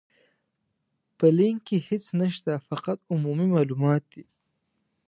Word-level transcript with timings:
په 1.17 1.25
لينک 1.37 1.59
کې 1.67 1.77
هيڅ 1.87 2.05
نشته، 2.21 2.51
فقط 2.69 2.99
عمومي 3.13 3.47
مالومات 3.55 4.03
دي. 4.13 4.23